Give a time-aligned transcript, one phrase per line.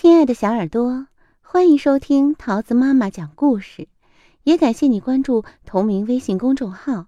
[0.00, 1.08] 亲爱的小耳朵，
[1.40, 3.88] 欢迎收听桃子妈妈讲故事，
[4.44, 7.06] 也感谢你关注同名微信公众号。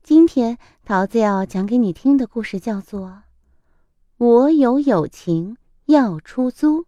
[0.00, 3.08] 今天桃子要讲给你听的故事叫做
[4.18, 5.56] 《我有友情
[5.86, 6.82] 要出租》，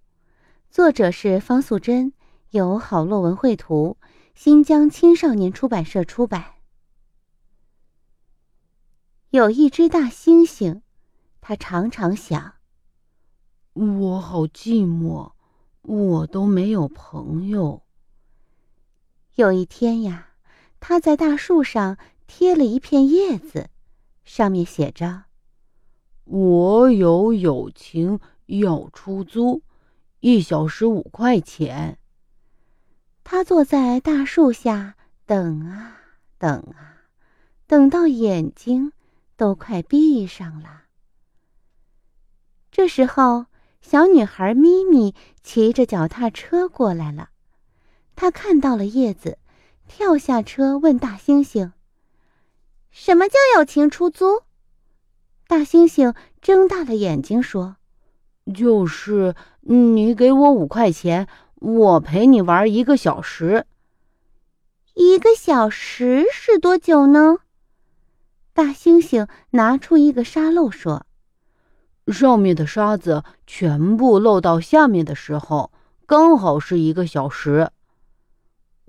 [0.71, 2.13] 作者是方素珍，
[2.51, 3.97] 由好洛文绘图，
[4.37, 6.45] 新疆青少年出版社出版。
[9.31, 10.83] 有一只大猩猩，
[11.41, 12.53] 它常常想。
[14.17, 15.33] 我好寂寞，
[15.83, 17.83] 我都没有朋友。
[19.35, 20.29] 有一天呀，
[20.81, 23.69] 他在大树上贴了一片叶子，
[24.25, 25.25] 上面写着
[26.25, 29.63] ：“我有友情要出租，
[30.21, 31.99] 一小时五块钱。”
[33.23, 35.99] 他坐在大树下等啊
[36.39, 37.03] 等啊，
[37.67, 38.93] 等到眼睛
[39.37, 40.85] 都快闭上了。
[42.71, 43.45] 这时候。
[43.81, 47.31] 小女孩咪咪骑着脚踏车过来了，
[48.17, 49.39] 她看到了叶子，
[49.87, 51.73] 跳下车问大猩猩
[52.91, 54.43] ：“什么叫友情出租？”
[55.47, 57.77] 大猩猩睁大了眼睛说
[58.53, 63.67] ：“就是你给我五块钱，我陪你玩一个小时。”
[64.95, 67.39] 一个小时是多久呢？
[68.53, 71.06] 大猩猩拿出一个沙漏说。
[72.13, 75.73] 上面的沙子全部漏到下面的时候，
[76.07, 77.71] 刚好是一个小时。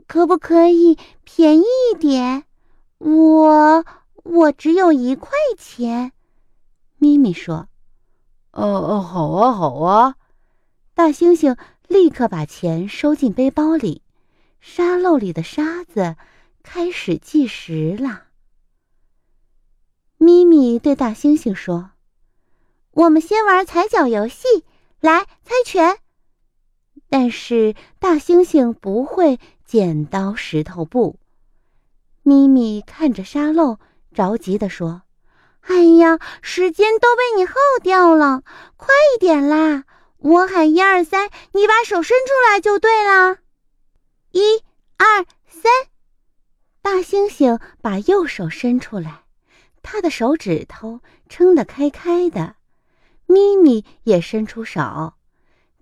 [0.08, 2.46] 可不可以便宜一点？
[3.00, 3.86] 我
[4.24, 6.14] 我只有一块钱。
[6.98, 7.68] 咪咪说
[8.54, 10.16] ：“哦哦，好啊，好啊。”
[10.96, 11.58] 大猩猩
[11.88, 14.02] 立刻把钱收进背包里，
[14.62, 16.16] 沙漏里的沙子
[16.64, 18.24] 开始计时了。
[20.18, 21.92] 咪咪对大猩猩说。
[22.98, 24.48] 我们先玩踩脚游戏，
[25.02, 26.00] 来猜拳。
[27.10, 31.20] 但是大猩猩不会剪刀石头布。
[32.24, 33.78] 咪咪看着沙漏，
[34.16, 35.04] 着急地说
[35.62, 38.42] ：“哎呀，时间都被你耗掉了，
[38.78, 39.84] 快一点啦！
[40.18, 43.38] 我喊一二三，你把手伸出来就对啦。
[44.32, 44.64] 一
[44.98, 45.72] 二三，
[46.82, 49.26] 大猩猩把右手伸出来，
[49.84, 52.56] 他的手指头撑得开开的。
[53.28, 55.14] 咪咪也伸出手，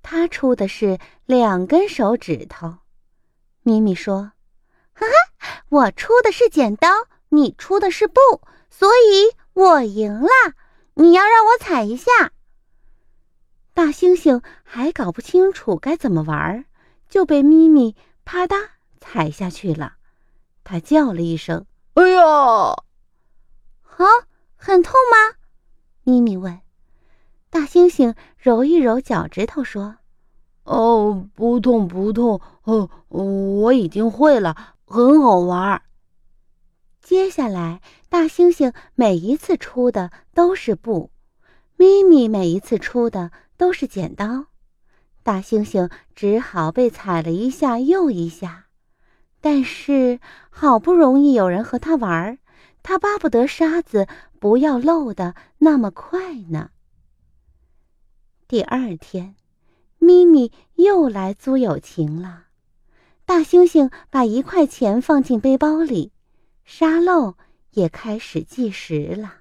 [0.02, 2.80] 他出的是两根手指头。
[3.62, 4.34] 咪咪说
[4.94, 5.06] ：“哈
[5.38, 6.90] 哈，我出的是剪刀，
[7.30, 8.20] 你出的是布，
[8.70, 10.30] 所以我赢了。
[10.96, 12.12] 你要让我踩一下。”
[13.74, 16.66] 大猩猩还搞不清楚该怎么玩，
[17.10, 18.70] 就被咪咪啪嗒
[19.00, 19.98] 踩下去了。
[20.64, 22.22] 他叫了一声：“哎呀
[23.82, 24.06] ！”“好，
[24.56, 25.38] 很痛吗？”
[26.04, 26.62] 咪咪问。
[27.56, 29.96] 大猩猩揉一揉脚趾头，说
[30.68, 35.82] ：“哦，不痛不痛，哦，我已经会了，很好玩。”
[37.02, 37.80] 接下来，
[38.10, 41.12] 大猩猩每一次出的都是布，
[41.78, 44.48] 咪咪每一次出的都是剪刀，
[45.24, 48.66] 大猩猩只好被踩了一下又一下。
[49.40, 52.38] 但是好不容易有人和他玩，
[52.84, 54.08] 他巴不得沙子
[54.42, 56.72] 不要漏的那么快呢。
[58.48, 59.36] 第二天，
[59.98, 62.46] 咪咪又来租友情了。
[63.26, 66.12] 大猩猩把一块钱放进背包里，
[66.64, 67.38] 沙漏
[67.72, 69.38] 也开始计时了。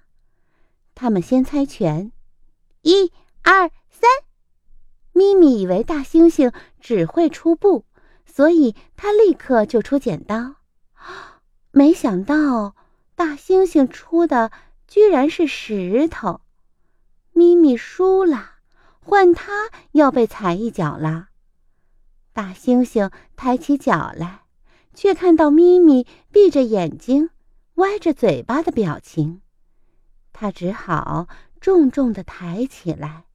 [0.94, 2.12] 他们先猜拳，
[2.80, 4.08] 一、二、三。
[5.12, 7.84] 咪咪以为大猩猩只会出布，
[8.24, 10.54] 所以他立刻就出剪刀。
[11.72, 12.74] 没想到
[13.14, 14.50] 大猩猩出的
[14.88, 16.40] 居然是石头，
[17.34, 18.53] 咪咪输了。
[19.04, 21.28] 换他要被踩一脚了，
[22.32, 24.44] 大猩猩抬起脚来，
[24.94, 27.28] 却看到咪咪闭着眼睛、
[27.74, 29.42] 歪着嘴巴的表情，
[30.32, 31.28] 他只好
[31.60, 33.26] 重重的抬起来，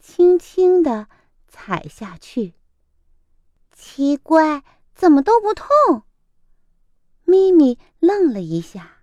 [0.00, 1.06] 轻轻的
[1.46, 2.54] 踩下去。
[3.72, 6.02] 奇怪，怎么都不痛？
[7.24, 8.98] 咪咪愣了一下，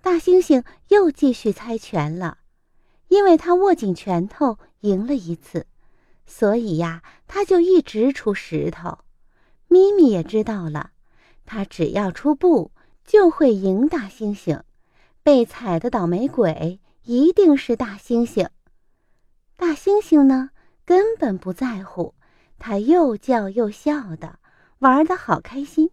[0.00, 2.38] 大猩猩又继续猜拳了。
[3.10, 5.66] 因为他握紧拳头赢了一次，
[6.26, 8.98] 所以呀，他就一直出石头。
[9.66, 10.92] 咪咪也知道了，
[11.44, 12.70] 他只要出布
[13.04, 14.62] 就会赢大猩猩，
[15.24, 18.48] 被踩的倒霉鬼一定是大猩猩。
[19.56, 20.50] 大猩猩呢，
[20.84, 22.14] 根本不在乎，
[22.60, 24.38] 他又叫又笑的，
[24.78, 25.90] 玩的好开心。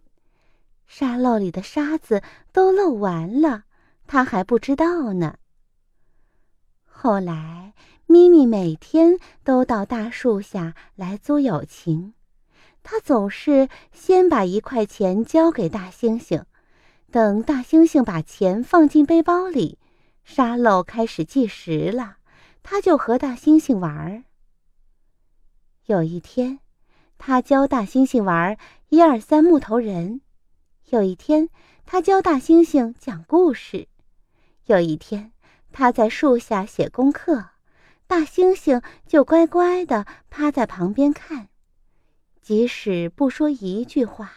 [0.86, 2.22] 沙漏里的沙子
[2.52, 3.64] 都漏完了，
[4.06, 5.36] 他还不知道呢。
[7.00, 7.74] 后来，
[8.06, 12.14] 咪咪每天都到大树下来租友情。
[12.82, 16.42] 他总是先把一块钱交给大猩猩，
[17.12, 19.78] 等大猩猩把钱放进背包里，
[20.24, 22.16] 沙漏开始计时了，
[22.64, 24.24] 他就和大猩猩玩儿。
[25.86, 26.58] 有一天，
[27.16, 28.58] 他教大猩猩玩
[28.88, 30.18] 一二三木头人；
[30.86, 31.48] 有一天，
[31.86, 33.86] 他教大猩猩讲故事；
[34.64, 35.30] 有一天，
[35.78, 37.50] 他在树下写功课，
[38.08, 41.50] 大猩猩就乖乖的趴在旁边看。
[42.42, 44.32] 即使不说一句话，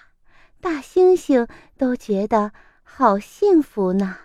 [0.60, 1.50] 大猩猩
[1.80, 2.54] 都觉得
[2.84, 4.20] 好幸福呢。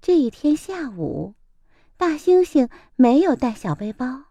[0.00, 1.36] 这一天下午，
[1.96, 4.24] 大猩猩没有带小背包，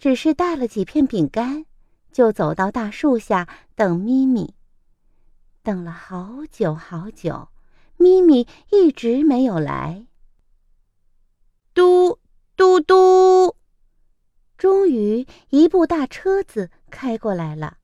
[0.00, 1.64] 只是带了几片饼干，
[2.10, 3.46] 就走到大树下
[3.76, 4.52] 等咪咪。
[5.62, 7.50] 等了好久好久，
[7.96, 10.06] 咪咪一直没有来。
[11.74, 12.18] 嘟
[12.56, 13.56] 嘟嘟。
[14.56, 17.76] 终于，一部大车子开过来了。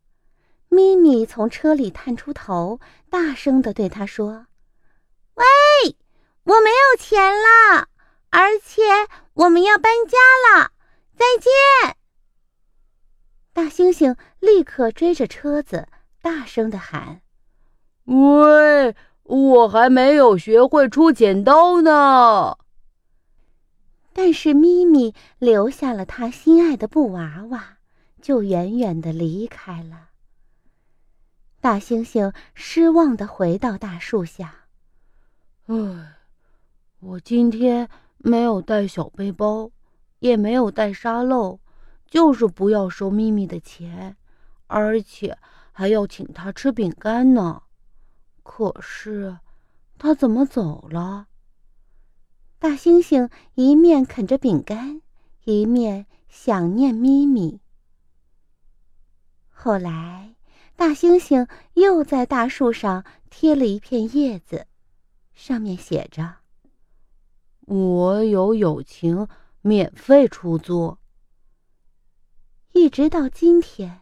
[0.68, 2.80] 咪咪从车里探出头，
[3.10, 4.46] 大声的对他说
[5.34, 5.44] ：“喂，
[6.44, 7.88] 我没有钱了，
[8.30, 8.82] 而且
[9.34, 10.16] 我们要搬家
[10.56, 10.72] 了，
[11.14, 11.96] 再见！”
[13.52, 15.86] 大猩猩立刻追着车子，
[16.22, 17.20] 大声的喊
[18.04, 22.58] ：“喂，我还没有学会出剪刀呢！”
[24.14, 27.78] 但是咪咪留下了他心爱的布娃娃，
[28.20, 30.10] 就远远的离开了。
[31.60, 34.66] 大猩猩失望的回到大树下。
[35.66, 35.76] 唉，
[37.00, 37.88] 我今天
[38.18, 39.70] 没有带小背包，
[40.18, 41.60] 也没有带沙漏，
[42.06, 44.16] 就是不要收咪咪的钱，
[44.66, 45.38] 而且
[45.70, 47.62] 还要请他吃饼干呢。
[48.42, 49.38] 可是，
[49.98, 51.28] 他怎么走了？
[52.58, 55.02] 大猩猩一面啃着饼干，
[55.44, 57.60] 一面想念咪咪。
[59.48, 60.36] 后来，
[60.76, 64.66] 大猩猩又在大树上贴了一片叶子，
[65.32, 66.36] 上面写着
[67.66, 69.28] ：“我有友情，
[69.60, 70.98] 免费出租。”
[72.72, 74.00] 一直到今天，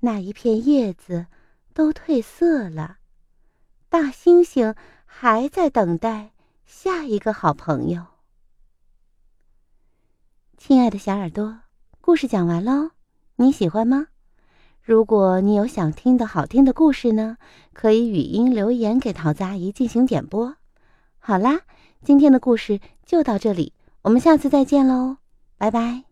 [0.00, 1.26] 那一片叶子
[1.74, 2.98] 都褪色了，
[3.92, 4.74] 大猩猩
[5.04, 6.30] 还在等待。
[6.64, 8.06] 下一个好朋友，
[10.56, 11.58] 亲爱的小耳朵，
[12.00, 12.92] 故事讲完喽，
[13.36, 14.06] 你喜欢吗？
[14.80, 17.36] 如果你有想听的好听的故事呢，
[17.74, 20.56] 可以语音留言给桃子阿姨进行点播。
[21.18, 21.60] 好啦，
[22.02, 25.18] 今天的故事就到这里，我们下次再见喽，
[25.58, 26.11] 拜拜。